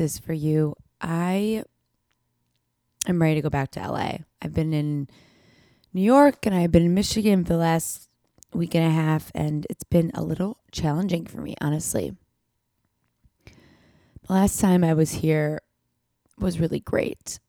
is 0.00 0.18
for 0.18 0.32
you. 0.32 0.74
I 1.00 1.64
am 3.06 3.20
ready 3.20 3.36
to 3.36 3.42
go 3.42 3.50
back 3.50 3.70
to 3.72 3.80
LA. 3.80 4.18
I've 4.40 4.54
been 4.54 4.72
in 4.72 5.08
New 5.92 6.02
York 6.02 6.46
and 6.46 6.54
I've 6.54 6.72
been 6.72 6.84
in 6.84 6.94
Michigan 6.94 7.44
for 7.44 7.52
the 7.52 7.58
last 7.58 8.08
week 8.52 8.74
and 8.74 8.86
a 8.86 8.90
half, 8.90 9.32
and 9.34 9.66
it's 9.68 9.84
been 9.84 10.10
a 10.14 10.22
little 10.22 10.58
challenging 10.70 11.26
for 11.26 11.40
me, 11.40 11.54
honestly. 11.60 12.16
The 13.46 14.32
last 14.32 14.60
time 14.60 14.82
I 14.82 14.94
was 14.94 15.12
here 15.12 15.60
was 16.38 16.60
really 16.60 16.80
great. 16.80 17.40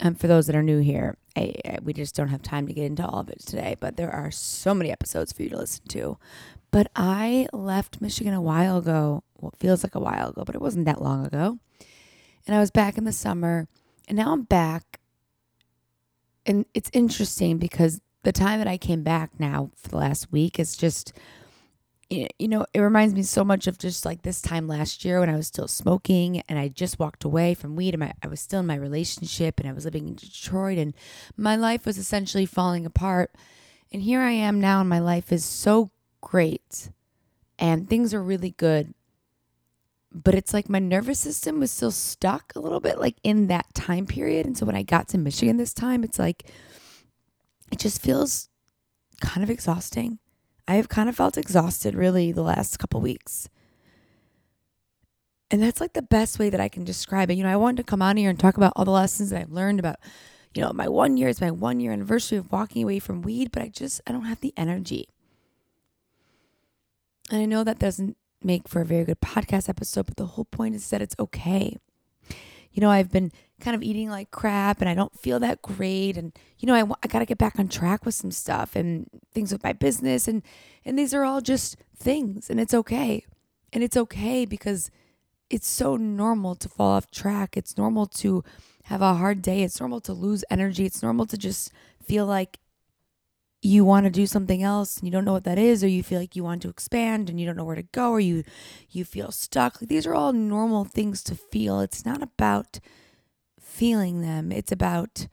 And 0.00 0.18
for 0.18 0.26
those 0.26 0.46
that 0.46 0.56
are 0.56 0.62
new 0.62 0.78
here, 0.78 1.18
I, 1.36 1.54
I, 1.64 1.78
we 1.82 1.92
just 1.92 2.14
don't 2.14 2.28
have 2.28 2.42
time 2.42 2.66
to 2.66 2.72
get 2.72 2.86
into 2.86 3.06
all 3.06 3.20
of 3.20 3.28
it 3.28 3.40
today, 3.40 3.76
but 3.78 3.96
there 3.96 4.10
are 4.10 4.30
so 4.30 4.74
many 4.74 4.90
episodes 4.90 5.32
for 5.32 5.42
you 5.42 5.50
to 5.50 5.58
listen 5.58 5.86
to. 5.88 6.16
But 6.70 6.90
I 6.96 7.48
left 7.52 8.00
Michigan 8.00 8.32
a 8.32 8.40
while 8.40 8.78
ago. 8.78 9.24
It 9.48 9.60
feels 9.60 9.82
like 9.82 9.94
a 9.94 10.00
while 10.00 10.30
ago, 10.30 10.44
but 10.44 10.54
it 10.54 10.60
wasn't 10.60 10.86
that 10.86 11.02
long 11.02 11.26
ago. 11.26 11.58
And 12.46 12.56
I 12.56 12.60
was 12.60 12.70
back 12.70 12.96
in 12.96 13.04
the 13.04 13.12
summer, 13.12 13.68
and 14.08 14.16
now 14.16 14.32
I'm 14.32 14.42
back. 14.42 15.00
And 16.46 16.64
it's 16.74 16.90
interesting 16.92 17.58
because 17.58 18.00
the 18.22 18.32
time 18.32 18.58
that 18.58 18.68
I 18.68 18.76
came 18.76 19.02
back 19.02 19.38
now 19.38 19.70
for 19.76 19.88
the 19.88 19.96
last 19.96 20.32
week 20.32 20.58
is 20.58 20.76
just, 20.76 21.12
you 22.08 22.48
know, 22.48 22.66
it 22.74 22.80
reminds 22.80 23.14
me 23.14 23.22
so 23.22 23.44
much 23.44 23.66
of 23.66 23.78
just 23.78 24.04
like 24.04 24.22
this 24.22 24.42
time 24.42 24.66
last 24.66 25.04
year 25.04 25.20
when 25.20 25.30
I 25.30 25.36
was 25.36 25.46
still 25.46 25.68
smoking 25.68 26.42
and 26.48 26.58
I 26.58 26.68
just 26.68 26.98
walked 26.98 27.24
away 27.24 27.54
from 27.54 27.76
weed 27.76 27.94
and 27.94 28.00
my, 28.00 28.12
I 28.22 28.26
was 28.26 28.40
still 28.40 28.60
in 28.60 28.66
my 28.66 28.74
relationship 28.74 29.60
and 29.60 29.68
I 29.68 29.72
was 29.72 29.84
living 29.84 30.08
in 30.08 30.14
Detroit 30.16 30.78
and 30.78 30.94
my 31.36 31.56
life 31.56 31.86
was 31.86 31.98
essentially 31.98 32.46
falling 32.46 32.84
apart. 32.84 33.34
And 33.92 34.02
here 34.02 34.20
I 34.20 34.32
am 34.32 34.60
now 34.60 34.80
and 34.80 34.88
my 34.88 34.98
life 34.98 35.32
is 35.32 35.44
so 35.44 35.90
great 36.20 36.90
and 37.58 37.88
things 37.88 38.12
are 38.12 38.22
really 38.22 38.52
good. 38.52 38.94
But 40.12 40.34
it's 40.34 40.52
like 40.52 40.68
my 40.68 40.80
nervous 40.80 41.20
system 41.20 41.60
was 41.60 41.70
still 41.70 41.92
stuck 41.92 42.52
a 42.54 42.60
little 42.60 42.80
bit 42.80 42.98
like 42.98 43.16
in 43.22 43.46
that 43.46 43.72
time 43.74 44.06
period. 44.06 44.44
And 44.44 44.58
so 44.58 44.66
when 44.66 44.74
I 44.74 44.82
got 44.82 45.08
to 45.08 45.18
Michigan 45.18 45.56
this 45.56 45.72
time, 45.72 46.02
it's 46.02 46.18
like, 46.18 46.50
it 47.70 47.78
just 47.78 48.02
feels 48.02 48.48
kind 49.20 49.44
of 49.44 49.50
exhausting. 49.50 50.18
I 50.66 50.74
have 50.74 50.88
kind 50.88 51.08
of 51.08 51.16
felt 51.16 51.38
exhausted 51.38 51.94
really 51.94 52.32
the 52.32 52.42
last 52.42 52.78
couple 52.78 53.00
weeks. 53.00 53.48
And 55.50 55.62
that's 55.62 55.80
like 55.80 55.92
the 55.92 56.02
best 56.02 56.38
way 56.38 56.50
that 56.50 56.60
I 56.60 56.68
can 56.68 56.84
describe 56.84 57.30
it. 57.30 57.34
You 57.34 57.44
know, 57.44 57.50
I 57.50 57.56
wanted 57.56 57.78
to 57.78 57.90
come 57.90 58.02
on 58.02 58.16
here 58.16 58.30
and 58.30 58.38
talk 58.38 58.56
about 58.56 58.72
all 58.76 58.84
the 58.84 58.90
lessons 58.92 59.30
that 59.30 59.40
I've 59.40 59.50
learned 59.50 59.80
about, 59.80 59.96
you 60.54 60.62
know, 60.62 60.72
my 60.72 60.88
one 60.88 61.16
year, 61.16 61.28
it's 61.28 61.40
my 61.40 61.50
one 61.50 61.80
year 61.80 61.92
anniversary 61.92 62.38
of 62.38 62.52
walking 62.52 62.82
away 62.82 62.98
from 62.98 63.22
weed, 63.22 63.50
but 63.52 63.62
I 63.62 63.68
just, 63.68 64.00
I 64.06 64.12
don't 64.12 64.26
have 64.26 64.40
the 64.40 64.54
energy. 64.56 65.08
And 67.30 67.40
I 67.42 67.46
know 67.46 67.64
that 67.64 67.78
doesn't 67.78 68.16
make 68.42 68.68
for 68.68 68.80
a 68.80 68.84
very 68.84 69.04
good 69.04 69.20
podcast 69.20 69.68
episode, 69.68 70.06
but 70.06 70.16
the 70.16 70.26
whole 70.26 70.44
point 70.44 70.74
is 70.74 70.88
that 70.90 71.02
it's 71.02 71.16
okay 71.18 71.76
you 72.72 72.80
know, 72.80 72.90
I've 72.90 73.10
been 73.10 73.32
kind 73.60 73.74
of 73.74 73.82
eating 73.82 74.08
like 74.08 74.30
crap 74.30 74.80
and 74.80 74.88
I 74.88 74.94
don't 74.94 75.18
feel 75.18 75.40
that 75.40 75.62
great. 75.62 76.16
And, 76.16 76.32
you 76.58 76.66
know, 76.66 76.74
I, 76.74 76.82
I 77.02 77.08
got 77.08 77.18
to 77.18 77.26
get 77.26 77.38
back 77.38 77.58
on 77.58 77.68
track 77.68 78.04
with 78.04 78.14
some 78.14 78.30
stuff 78.30 78.76
and 78.76 79.08
things 79.32 79.52
with 79.52 79.64
my 79.64 79.72
business. 79.72 80.28
And, 80.28 80.42
and 80.84 80.98
these 80.98 81.12
are 81.12 81.24
all 81.24 81.40
just 81.40 81.76
things 81.96 82.48
and 82.48 82.60
it's 82.60 82.74
okay. 82.74 83.24
And 83.72 83.82
it's 83.82 83.96
okay 83.96 84.44
because 84.44 84.90
it's 85.48 85.68
so 85.68 85.96
normal 85.96 86.54
to 86.56 86.68
fall 86.68 86.92
off 86.92 87.10
track. 87.10 87.56
It's 87.56 87.76
normal 87.76 88.06
to 88.06 88.44
have 88.84 89.02
a 89.02 89.14
hard 89.14 89.42
day. 89.42 89.62
It's 89.62 89.80
normal 89.80 90.00
to 90.02 90.12
lose 90.12 90.44
energy. 90.50 90.86
It's 90.86 91.02
normal 91.02 91.26
to 91.26 91.36
just 91.36 91.72
feel 92.02 92.26
like 92.26 92.58
you 93.62 93.84
want 93.84 94.04
to 94.04 94.10
do 94.10 94.26
something 94.26 94.62
else 94.62 94.96
and 94.96 95.06
you 95.06 95.12
don't 95.12 95.24
know 95.24 95.32
what 95.32 95.44
that 95.44 95.58
is 95.58 95.84
or 95.84 95.88
you 95.88 96.02
feel 96.02 96.18
like 96.18 96.34
you 96.34 96.42
want 96.42 96.62
to 96.62 96.68
expand 96.68 97.28
and 97.28 97.38
you 97.38 97.46
don't 97.46 97.56
know 97.56 97.64
where 97.64 97.76
to 97.76 97.82
go 97.82 98.10
or 98.10 98.20
you 98.20 98.42
you 98.88 99.04
feel 99.04 99.30
stuck 99.30 99.80
like 99.80 99.88
these 99.88 100.06
are 100.06 100.14
all 100.14 100.32
normal 100.32 100.84
things 100.84 101.22
to 101.22 101.34
feel. 101.34 101.80
It's 101.80 102.06
not 102.06 102.22
about 102.22 102.80
feeling 103.60 104.22
them. 104.22 104.50
It's 104.50 104.72
about 104.72 105.26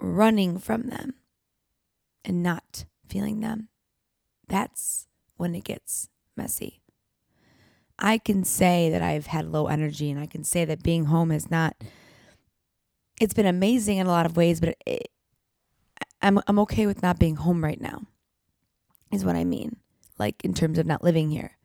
running 0.00 0.58
from 0.58 0.84
them 0.84 1.14
and 2.24 2.42
not 2.42 2.84
feeling 3.08 3.40
them. 3.40 3.68
That's 4.48 5.08
when 5.36 5.54
it 5.54 5.64
gets 5.64 6.08
messy. 6.36 6.80
I 7.98 8.18
can 8.18 8.44
say 8.44 8.90
that 8.90 9.00
i've 9.00 9.26
had 9.28 9.50
low 9.50 9.68
energy 9.68 10.10
and 10.10 10.20
i 10.20 10.26
can 10.26 10.44
say 10.44 10.66
that 10.66 10.82
being 10.82 11.06
home 11.06 11.32
is 11.32 11.50
not 11.50 11.74
it's 13.18 13.32
been 13.32 13.46
amazing 13.46 13.96
in 13.96 14.06
a 14.06 14.10
lot 14.10 14.26
of 14.26 14.36
ways 14.36 14.60
but 14.60 14.76
it, 14.86 15.08
I'm 16.22 16.40
I'm 16.46 16.58
okay 16.60 16.86
with 16.86 17.02
not 17.02 17.18
being 17.18 17.36
home 17.36 17.62
right 17.62 17.80
now. 17.80 18.02
Is 19.12 19.24
what 19.24 19.36
I 19.36 19.44
mean. 19.44 19.76
Like 20.18 20.44
in 20.44 20.54
terms 20.54 20.78
of 20.78 20.86
not 20.86 21.04
living 21.04 21.30
here. 21.30 21.56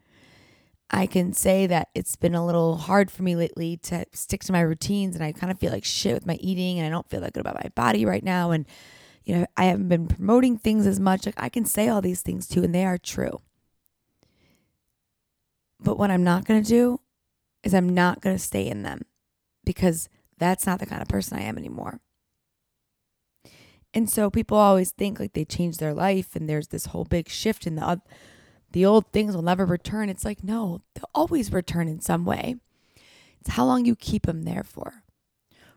I 0.94 1.06
can 1.06 1.32
say 1.32 1.68
that 1.68 1.88
it's 1.96 2.18
been 2.18 2.36
a 2.36 2.46
little 2.46 2.76
hard 2.76 3.10
for 3.10 3.24
me 3.24 3.38
lately 3.38 3.78
to 3.78 4.06
stick 4.12 4.44
to 4.44 4.52
my 4.52 4.60
routines 4.60 5.16
and 5.16 5.24
I 5.24 5.32
kind 5.32 5.50
of 5.50 5.58
feel 5.58 5.72
like 5.72 5.86
shit 5.86 6.14
with 6.14 6.26
my 6.26 6.36
eating 6.36 6.80
and 6.80 6.86
I 6.86 6.90
don't 6.90 7.10
feel 7.10 7.22
that 7.22 7.32
good 7.32 7.40
about 7.40 7.64
my 7.64 7.70
body 7.76 8.06
right 8.06 8.24
now 8.24 8.52
and 8.52 8.66
you 9.24 9.36
know, 9.36 9.46
I 9.56 9.66
haven't 9.66 9.88
been 9.88 10.08
promoting 10.08 10.58
things 10.58 10.86
as 10.86 11.00
much. 11.00 11.26
Like 11.26 11.42
I 11.42 11.48
can 11.48 11.64
say 11.64 11.88
all 11.88 12.02
these 12.02 12.22
things 12.22 12.46
too 12.48 12.64
and 12.64 12.76
they 12.76 12.86
are 12.86 12.98
true. 12.98 13.40
But 15.80 15.98
what 15.98 16.12
I'm 16.12 16.24
not 16.24 16.46
going 16.46 16.62
to 16.62 16.70
do 16.70 17.00
is 17.64 17.74
I'm 17.74 17.90
not 17.90 18.22
going 18.22 18.36
to 18.36 18.44
stay 18.44 18.68
in 18.68 18.84
them 18.84 19.02
because 19.64 20.10
that's 20.38 20.66
not 20.66 20.80
the 20.80 20.86
kind 20.86 21.02
of 21.02 21.08
person 21.08 21.38
I 21.38 21.44
am 21.44 21.58
anymore. 21.58 22.02
And 23.94 24.10
so 24.10 24.30
people 24.30 24.58
always 24.58 24.92
think 24.92 25.20
like 25.20 25.34
they 25.34 25.46
change 25.46 25.78
their 25.78 25.94
life 25.94 26.36
and 26.36 26.48
there's 26.48 26.70
this 26.70 26.88
whole 26.88 27.04
big 27.06 27.30
shift 27.30 27.68
in 27.68 27.76
the 27.76 28.02
the 28.72 28.86
old 28.86 29.12
things 29.12 29.36
will 29.36 29.42
never 29.42 29.66
return. 29.66 30.10
It's 30.10 30.24
like 30.24 30.44
no, 30.44 30.82
they'll 30.94 31.10
always 31.14 31.52
return 31.52 31.88
in 31.88 32.00
some 32.00 32.24
way. 32.26 32.56
It's 33.42 33.52
how 33.52 33.66
long 33.66 33.86
you 33.86 33.96
keep 33.96 34.26
them 34.26 34.44
there 34.44 34.64
for. 34.64 35.04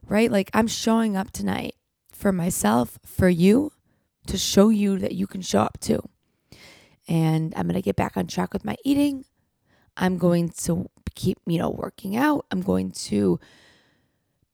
Right? 0.07 0.31
Like 0.31 0.51
I'm 0.55 0.69
showing 0.69 1.17
up 1.17 1.31
tonight 1.31 1.75
for 2.13 2.31
myself, 2.31 2.99
for 3.05 3.29
you 3.29 3.73
to 4.27 4.39
show 4.39 4.69
you 4.69 4.99
that 4.99 5.13
you 5.13 5.27
can 5.27 5.43
show 5.43 5.61
up 5.61 5.79
too. 5.81 6.01
And 7.09 7.53
I'm 7.57 7.67
going 7.67 7.75
to 7.75 7.83
get 7.83 7.97
back 7.97 8.17
on 8.17 8.27
track 8.27 8.53
with 8.53 8.65
my 8.65 8.77
eating. 8.85 9.25
I'm 9.97 10.17
going 10.17 10.49
to 10.49 10.89
keep, 11.15 11.39
you 11.47 11.59
know, 11.59 11.71
working 11.71 12.17
out. 12.17 12.47
I'm 12.51 12.63
going 12.63 12.93
to 12.93 13.39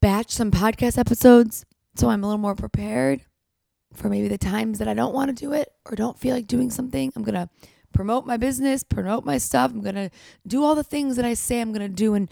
batch 0.01 0.31
some 0.31 0.51
podcast 0.51 0.97
episodes 0.97 1.65
so 1.95 2.09
I'm 2.09 2.23
a 2.23 2.27
little 2.27 2.39
more 2.39 2.55
prepared 2.55 3.21
for 3.93 4.09
maybe 4.09 4.27
the 4.27 4.37
times 4.37 4.79
that 4.79 4.87
I 4.87 4.93
don't 4.93 5.13
want 5.13 5.29
to 5.29 5.33
do 5.33 5.53
it 5.53 5.73
or 5.85 5.95
don't 5.95 6.17
feel 6.17 6.35
like 6.35 6.47
doing 6.47 6.69
something. 6.69 7.11
I'm 7.15 7.23
going 7.23 7.35
to 7.35 7.49
promote 7.93 8.25
my 8.25 8.37
business, 8.37 8.83
promote 8.83 9.25
my 9.25 9.37
stuff. 9.37 9.71
I'm 9.71 9.81
going 9.81 9.95
to 9.95 10.09
do 10.47 10.63
all 10.63 10.75
the 10.75 10.83
things 10.83 11.15
that 11.17 11.25
I 11.25 11.33
say 11.33 11.61
I'm 11.61 11.73
going 11.73 11.81
to 11.81 11.89
do. 11.89 12.13
And 12.13 12.29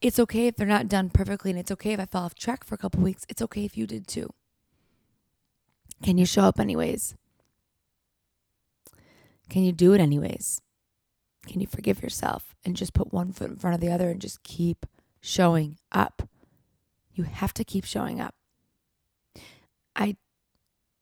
it's 0.00 0.18
okay 0.18 0.46
if 0.46 0.56
they're 0.56 0.66
not 0.66 0.88
done 0.88 1.10
perfectly. 1.10 1.50
And 1.50 1.60
it's 1.60 1.70
okay 1.70 1.92
if 1.92 2.00
I 2.00 2.06
fell 2.06 2.24
off 2.24 2.34
track 2.34 2.64
for 2.64 2.74
a 2.74 2.78
couple 2.78 3.02
weeks. 3.02 3.26
It's 3.28 3.42
okay 3.42 3.64
if 3.64 3.76
you 3.76 3.86
did 3.86 4.06
too. 4.06 4.30
Can 6.02 6.18
you 6.18 6.26
show 6.26 6.42
up 6.42 6.58
anyways? 6.58 7.14
Can 9.48 9.62
you 9.62 9.72
do 9.72 9.92
it 9.92 10.00
anyways? 10.00 10.60
Can 11.46 11.60
you 11.60 11.66
forgive 11.66 12.02
yourself 12.02 12.54
and 12.64 12.76
just 12.76 12.94
put 12.94 13.12
one 13.12 13.32
foot 13.32 13.50
in 13.50 13.56
front 13.56 13.74
of 13.74 13.80
the 13.80 13.92
other 13.92 14.08
and 14.08 14.20
just 14.20 14.42
keep 14.42 14.86
showing 15.20 15.76
up? 15.92 16.28
You 17.14 17.24
have 17.24 17.52
to 17.54 17.64
keep 17.64 17.84
showing 17.84 18.20
up. 18.20 18.34
I 19.94 20.16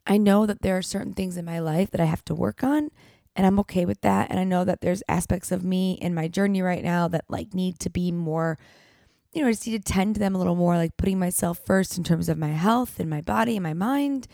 I 0.07 0.17
know 0.17 0.47
that 0.47 0.63
there 0.63 0.77
are 0.77 0.83
certain 0.83 1.13
things 1.13 1.37
in 1.37 1.45
my 1.45 1.59
life 1.59 1.91
that 1.91 2.01
I 2.01 2.07
have 2.07 2.25
to 2.27 2.35
work 2.35 2.65
on 2.65 2.91
and 3.37 3.47
I'm 3.47 3.61
okay 3.61 3.85
with 3.85 4.01
that 4.01 4.31
and 4.31 4.41
I 4.41 4.45
know 4.45 4.65
that 4.65 4.81
there's 4.81 5.03
aspects 5.09 5.53
of 5.53 5.65
me 5.65 5.93
in 6.01 6.15
my 6.15 6.29
journey 6.29 6.63
right 6.63 6.83
now 6.83 7.09
that 7.09 7.25
like 7.29 7.55
need 7.55 7.79
to 7.81 7.91
be 7.91 8.11
more 8.13 8.59
you 9.33 9.43
know, 9.43 9.49
I 9.49 9.53
just 9.53 9.67
need 9.67 9.85
to 9.85 9.93
tend 9.93 10.17
to 10.17 10.19
them 10.19 10.35
a 10.35 10.39
little 10.39 10.57
more 10.57 10.77
like 10.77 10.97
putting 10.97 11.19
myself 11.19 11.61
first 11.65 11.97
in 11.97 12.03
terms 12.03 12.29
of 12.29 12.37
my 12.37 12.49
health 12.49 12.99
and 12.99 13.09
my 13.09 13.21
body 13.21 13.57
and 13.57 13.63
my 13.63 13.75
mind 13.75 14.27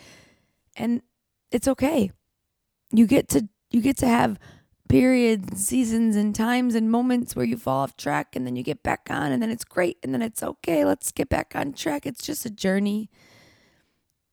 and 0.75 1.03
it's 1.50 1.69
okay. 1.69 2.10
You 2.93 3.06
get 3.06 3.28
to 3.31 3.48
you 3.71 3.83
get 3.83 3.98
to 3.98 4.09
have 4.09 4.38
periods, 4.88 5.66
seasons 5.66 6.16
and 6.16 6.34
times 6.34 6.75
and 6.75 6.91
moments 6.91 7.34
where 7.34 7.44
you 7.44 7.56
fall 7.56 7.83
off 7.83 7.97
track 7.97 8.37
and 8.37 8.47
then 8.47 8.56
you 8.56 8.62
get 8.62 8.83
back 8.83 9.09
on 9.10 9.33
and 9.33 9.43
then 9.43 9.50
it's 9.50 9.65
great 9.65 9.98
and 10.03 10.15
then 10.15 10.22
it's 10.22 10.43
okay. 10.43 10.84
Let's 10.84 11.12
get 11.12 11.28
back 11.28 11.53
on 11.54 11.72
track. 11.72 12.07
It's 12.07 12.24
just 12.24 12.47
a 12.47 12.51
journey. 12.51 13.10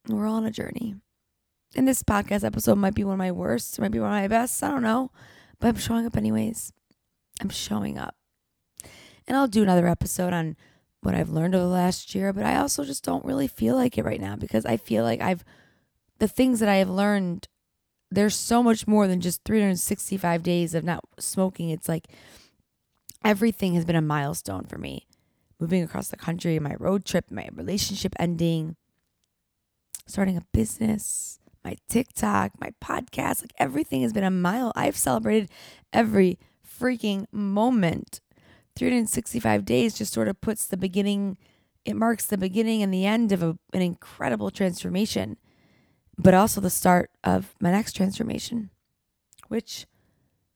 We're 0.07 0.27
all 0.27 0.36
on 0.36 0.45
a 0.45 0.51
journey. 0.51 0.95
And 1.75 1.87
this 1.87 2.03
podcast 2.03 2.43
episode 2.43 2.77
might 2.77 2.93
be 2.93 3.03
one 3.03 3.13
of 3.13 3.19
my 3.19 3.31
worst, 3.31 3.79
might 3.79 3.91
be 3.91 3.99
one 3.99 4.09
of 4.09 4.15
my 4.15 4.27
best. 4.27 4.61
I 4.63 4.69
don't 4.69 4.83
know. 4.83 5.11
But 5.59 5.69
I'm 5.69 5.77
showing 5.77 6.05
up 6.05 6.17
anyways. 6.17 6.71
I'm 7.41 7.49
showing 7.49 7.97
up. 7.97 8.15
And 9.27 9.37
I'll 9.37 9.47
do 9.47 9.63
another 9.63 9.87
episode 9.87 10.33
on 10.33 10.55
what 11.01 11.15
I've 11.15 11.29
learned 11.29 11.55
over 11.55 11.63
the 11.63 11.69
last 11.69 12.13
year, 12.15 12.31
but 12.33 12.45
I 12.45 12.57
also 12.57 12.83
just 12.83 13.03
don't 13.03 13.25
really 13.25 13.47
feel 13.47 13.75
like 13.75 13.97
it 13.97 14.05
right 14.05 14.21
now 14.21 14.35
because 14.35 14.65
I 14.65 14.77
feel 14.77 15.03
like 15.03 15.21
I've 15.21 15.43
the 16.19 16.27
things 16.27 16.59
that 16.59 16.69
I 16.69 16.75
have 16.75 16.89
learned 16.89 17.47
there's 18.09 18.35
so 18.35 18.61
much 18.61 18.87
more 18.87 19.07
than 19.07 19.21
just 19.21 19.43
365 19.43 20.43
days 20.43 20.75
of 20.75 20.83
not 20.83 21.03
smoking. 21.19 21.69
It's 21.69 21.89
like 21.89 22.07
everything 23.25 23.73
has 23.73 23.85
been 23.85 23.95
a 23.95 24.01
milestone 24.01 24.65
for 24.65 24.77
me. 24.77 25.07
Moving 25.59 25.81
across 25.83 26.09
the 26.09 26.17
country, 26.17 26.59
my 26.59 26.75
road 26.77 27.05
trip, 27.05 27.31
my 27.31 27.49
relationship 27.53 28.13
ending, 28.19 28.75
starting 30.05 30.37
a 30.37 30.45
business, 30.51 31.39
my 31.63 31.75
TikTok, 31.89 32.51
my 32.60 32.71
podcast, 32.83 33.42
like 33.42 33.54
everything 33.57 34.01
has 34.01 34.13
been 34.13 34.24
a 34.24 34.31
mile. 34.31 34.71
I've 34.75 34.98
celebrated 34.98 35.50
every 35.92 36.38
freaking 36.68 37.25
moment 37.31 38.19
365 38.75 39.65
days 39.65 39.94
just 39.94 40.13
sort 40.13 40.27
of 40.27 40.42
puts 40.42 40.65
the 40.65 40.77
beginning, 40.77 41.38
it 41.86 41.95
marks 41.95 42.25
the 42.25 42.38
beginning 42.38 42.81
and 42.81 42.94
the 42.94 43.06
end 43.06 43.31
of 43.31 43.44
a, 43.44 43.57
an 43.74 43.81
incredible 43.81 44.50
transformation, 44.50 45.38
but 46.18 46.33
also 46.33 46.60
the 46.60 46.69
start 46.69 47.12
of 47.24 47.54
my 47.60 47.71
next 47.71 47.94
transformation, 47.94 48.71
which 49.48 49.86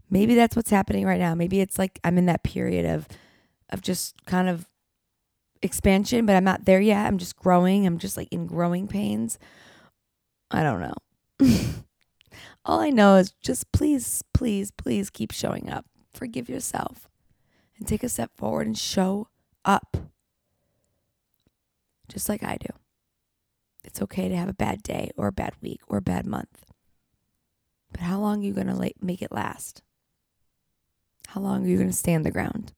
maybe 0.10 0.36
that's 0.36 0.56
what's 0.56 0.72
happening 0.72 1.06
right 1.06 1.20
now. 1.20 1.36
Maybe 1.36 1.62
it's 1.62 1.78
like 1.78 2.00
I'm 2.04 2.18
in 2.18 2.26
that 2.26 2.44
period 2.44 2.86
of, 2.86 3.08
of 3.70 3.82
just 3.82 4.26
kind 4.26 4.50
of 4.50 4.68
expansion, 5.62 6.26
but 6.26 6.36
I'm 6.36 6.44
not 6.44 6.66
there 6.66 6.82
yet. 6.82 7.06
I'm 7.06 7.18
just 7.18 7.36
growing. 7.36 7.86
I'm 7.86 8.00
just 8.00 8.18
like 8.18 8.30
in 8.32 8.48
growing 8.48 8.88
pains. 8.88 9.38
I 10.50 10.64
don't 10.64 10.80
know. 10.80 10.96
All 12.66 12.80
I 12.80 12.90
know 12.90 13.16
is 13.16 13.32
just 13.42 13.72
please, 13.72 14.24
please, 14.34 14.72
please 14.72 15.10
keep 15.10 15.32
showing 15.32 15.70
up. 15.70 15.86
Forgive 16.14 16.50
yourself 16.50 17.10
and 17.78 17.88
take 17.88 18.04
a 18.04 18.10
step 18.10 18.32
forward 18.36 18.68
and 18.68 18.78
show 18.78 19.28
up. 19.66 19.98
Just 22.10 22.30
like 22.30 22.44
I 22.44 22.58
do. 22.58 22.70
It's 23.84 24.02
okay 24.02 24.28
to 24.28 24.36
have 24.36 24.50
a 24.50 24.54
bad 24.54 24.84
day 24.84 25.12
or 25.16 25.28
a 25.28 25.32
bad 25.32 25.54
week 25.62 25.82
or 25.88 25.98
a 25.98 26.02
bad 26.02 26.26
month. 26.26 26.66
But 27.92 28.02
how 28.02 28.20
long 28.20 28.42
are 28.42 28.46
you 28.46 28.54
going 28.54 28.68
to 28.68 28.94
make 29.02 29.22
it 29.22 29.32
last? 29.32 29.82
How 31.28 31.42
long 31.42 31.64
are 31.64 31.68
you 31.68 31.78
going 31.78 31.90
to 31.90 31.96
stand 31.96 32.26
the 32.26 32.32
ground? 32.32 32.74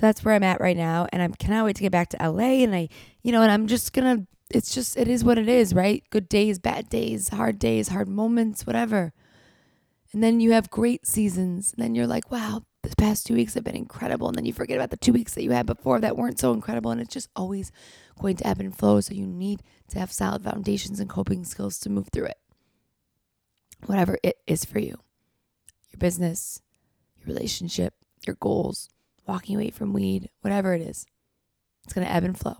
So 0.00 0.06
that's 0.06 0.24
where 0.24 0.34
I'm 0.34 0.42
at 0.42 0.62
right 0.62 0.78
now. 0.78 1.08
And 1.12 1.20
I 1.20 1.28
cannot 1.28 1.66
wait 1.66 1.76
to 1.76 1.82
get 1.82 1.92
back 1.92 2.08
to 2.08 2.16
LA. 2.30 2.64
And 2.64 2.74
I, 2.74 2.88
you 3.22 3.32
know, 3.32 3.42
and 3.42 3.52
I'm 3.52 3.66
just 3.66 3.92
going 3.92 4.16
to, 4.20 4.26
it's 4.48 4.74
just, 4.74 4.96
it 4.96 5.08
is 5.08 5.22
what 5.22 5.36
it 5.36 5.46
is, 5.46 5.74
right? 5.74 6.02
Good 6.08 6.26
days, 6.26 6.58
bad 6.58 6.88
days, 6.88 7.28
hard 7.28 7.58
days, 7.58 7.88
hard 7.88 8.08
moments, 8.08 8.66
whatever. 8.66 9.12
And 10.14 10.22
then 10.22 10.40
you 10.40 10.52
have 10.52 10.70
great 10.70 11.06
seasons. 11.06 11.74
And 11.74 11.84
then 11.84 11.94
you're 11.94 12.06
like, 12.06 12.30
wow, 12.30 12.62
the 12.80 12.96
past 12.96 13.26
two 13.26 13.34
weeks 13.34 13.52
have 13.52 13.64
been 13.64 13.76
incredible. 13.76 14.26
And 14.26 14.38
then 14.38 14.46
you 14.46 14.54
forget 14.54 14.78
about 14.78 14.88
the 14.88 14.96
two 14.96 15.12
weeks 15.12 15.34
that 15.34 15.42
you 15.42 15.50
had 15.50 15.66
before 15.66 16.00
that 16.00 16.16
weren't 16.16 16.38
so 16.38 16.54
incredible. 16.54 16.90
And 16.92 17.02
it's 17.02 17.12
just 17.12 17.28
always 17.36 17.70
going 18.18 18.36
to 18.36 18.46
ebb 18.46 18.58
and 18.58 18.74
flow. 18.74 19.02
So 19.02 19.12
you 19.12 19.26
need 19.26 19.62
to 19.88 19.98
have 19.98 20.10
solid 20.10 20.42
foundations 20.42 20.98
and 20.98 21.10
coping 21.10 21.44
skills 21.44 21.78
to 21.80 21.90
move 21.90 22.08
through 22.10 22.28
it. 22.28 22.38
Whatever 23.84 24.16
it 24.22 24.38
is 24.46 24.64
for 24.64 24.78
you 24.78 24.96
your 25.90 25.98
business, 25.98 26.62
your 27.18 27.34
relationship, 27.34 27.92
your 28.26 28.36
goals, 28.40 28.88
walking 29.26 29.56
away 29.56 29.70
from 29.70 29.92
weed, 29.92 30.30
whatever 30.40 30.74
it 30.74 30.82
is, 30.82 31.06
it's 31.84 31.92
going 31.92 32.06
to 32.06 32.12
ebb 32.12 32.24
and 32.24 32.38
flow. 32.38 32.56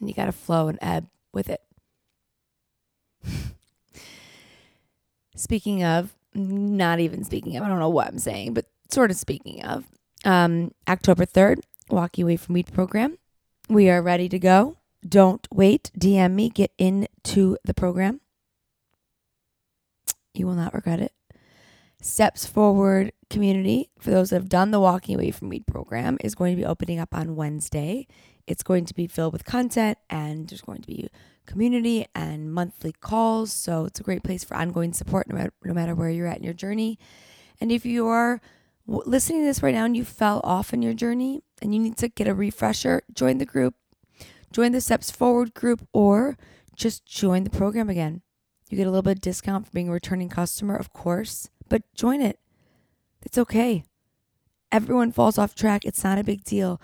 And 0.00 0.08
you 0.08 0.14
got 0.14 0.26
to 0.26 0.32
flow 0.32 0.68
and 0.68 0.78
ebb 0.82 1.08
with 1.32 1.48
it. 1.48 1.60
speaking 5.36 5.84
of, 5.84 6.14
not 6.34 7.00
even 7.00 7.24
speaking 7.24 7.56
of, 7.56 7.62
I 7.62 7.68
don't 7.68 7.78
know 7.78 7.88
what 7.88 8.08
I'm 8.08 8.18
saying, 8.18 8.54
but 8.54 8.66
sort 8.90 9.10
of 9.10 9.16
speaking 9.16 9.64
of, 9.64 9.84
um, 10.24 10.72
October 10.88 11.26
3rd, 11.26 11.60
Walking 11.90 12.24
Away 12.24 12.36
from 12.36 12.54
Weed 12.54 12.72
program. 12.72 13.18
We 13.68 13.90
are 13.90 14.02
ready 14.02 14.28
to 14.28 14.38
go. 14.38 14.76
Don't 15.06 15.46
wait. 15.52 15.90
DM 15.98 16.32
me. 16.32 16.48
Get 16.48 16.72
into 16.78 17.56
the 17.64 17.74
program. 17.74 18.20
You 20.34 20.46
will 20.46 20.54
not 20.54 20.74
regret 20.74 21.00
it. 21.00 21.12
Steps 22.02 22.44
Forward 22.44 23.12
community, 23.30 23.90
for 24.00 24.10
those 24.10 24.30
that 24.30 24.36
have 24.36 24.48
done 24.48 24.72
the 24.72 24.80
Walking 24.80 25.14
Away 25.14 25.30
from 25.30 25.48
Weed 25.48 25.66
program, 25.68 26.18
is 26.20 26.34
going 26.34 26.52
to 26.52 26.60
be 26.60 26.66
opening 26.66 26.98
up 26.98 27.14
on 27.14 27.36
Wednesday. 27.36 28.08
It's 28.46 28.64
going 28.64 28.84
to 28.86 28.94
be 28.94 29.06
filled 29.06 29.32
with 29.32 29.44
content 29.44 29.98
and 30.10 30.48
there's 30.48 30.62
going 30.62 30.82
to 30.82 30.86
be 30.88 31.08
community 31.46 32.06
and 32.12 32.52
monthly 32.52 32.90
calls. 32.90 33.52
So 33.52 33.84
it's 33.84 34.00
a 34.00 34.02
great 34.02 34.24
place 34.24 34.42
for 34.42 34.56
ongoing 34.56 34.92
support 34.92 35.28
no 35.28 35.36
matter, 35.36 35.52
no 35.64 35.72
matter 35.72 35.94
where 35.94 36.10
you're 36.10 36.26
at 36.26 36.38
in 36.38 36.44
your 36.44 36.52
journey. 36.52 36.98
And 37.60 37.70
if 37.70 37.86
you 37.86 38.08
are 38.08 38.40
listening 38.86 39.42
to 39.42 39.46
this 39.46 39.62
right 39.62 39.74
now 39.74 39.84
and 39.84 39.96
you 39.96 40.04
fell 40.04 40.40
off 40.42 40.74
in 40.74 40.82
your 40.82 40.94
journey 40.94 41.40
and 41.62 41.72
you 41.72 41.80
need 41.80 41.96
to 41.98 42.08
get 42.08 42.26
a 42.26 42.34
refresher, 42.34 43.02
join 43.14 43.38
the 43.38 43.46
group, 43.46 43.74
join 44.50 44.72
the 44.72 44.80
Steps 44.80 45.12
Forward 45.12 45.54
group, 45.54 45.86
or 45.92 46.36
just 46.74 47.06
join 47.06 47.44
the 47.44 47.50
program 47.50 47.88
again. 47.88 48.22
You 48.68 48.76
get 48.76 48.86
a 48.86 48.90
little 48.90 49.02
bit 49.02 49.18
of 49.18 49.20
discount 49.20 49.66
for 49.66 49.72
being 49.72 49.88
a 49.88 49.92
returning 49.92 50.30
customer, 50.30 50.74
of 50.74 50.92
course, 50.92 51.50
but 51.68 51.82
join 51.94 52.20
it. 52.20 52.38
It's 53.22 53.38
okay. 53.38 53.84
Everyone 54.70 55.12
falls 55.12 55.38
off 55.38 55.54
track. 55.54 55.84
It's 55.84 56.02
not 56.02 56.18
a 56.18 56.24
big 56.24 56.44
deal. 56.44 56.80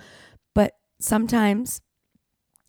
But 0.54 0.75
sometimes 1.00 1.80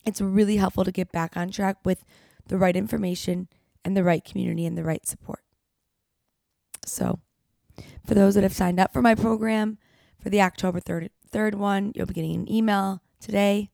it's 0.06 0.21
really 0.21 0.57
helpful 0.57 0.85
to 0.85 0.91
get 0.91 1.11
back 1.11 1.35
on 1.35 1.51
track 1.51 1.77
with 1.83 2.03
the 2.47 2.57
right 2.57 2.75
information 2.75 3.47
and 3.83 3.95
the 3.95 4.03
right 4.03 4.23
community 4.23 4.65
and 4.65 4.77
the 4.77 4.83
right 4.83 5.06
support. 5.06 5.41
So, 6.85 7.19
for 8.06 8.15
those 8.15 8.35
that 8.35 8.44
have 8.44 8.53
signed 8.53 8.79
up 8.79 8.91
for 8.91 9.01
my 9.01 9.15
program 9.15 9.77
for 10.21 10.29
the 10.29 10.41
October 10.41 10.79
3rd, 10.79 11.09
3rd 11.31 11.55
one, 11.55 11.91
you'll 11.95 12.07
be 12.07 12.13
getting 12.13 12.35
an 12.35 12.51
email 12.51 13.01
today 13.19 13.69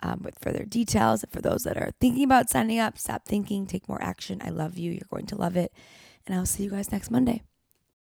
um, 0.00 0.20
with 0.22 0.38
further 0.40 0.64
details. 0.64 1.22
And 1.22 1.32
for 1.32 1.40
those 1.40 1.64
that 1.64 1.76
are 1.76 1.90
thinking 2.00 2.24
about 2.24 2.48
signing 2.50 2.78
up, 2.78 2.98
stop 2.98 3.24
thinking, 3.24 3.66
take 3.66 3.88
more 3.88 4.02
action. 4.02 4.40
I 4.44 4.50
love 4.50 4.78
you. 4.78 4.92
You're 4.92 5.08
going 5.10 5.26
to 5.26 5.36
love 5.36 5.56
it. 5.56 5.72
And 6.26 6.34
I'll 6.34 6.46
see 6.46 6.64
you 6.64 6.70
guys 6.70 6.92
next 6.92 7.10
Monday. 7.10 7.42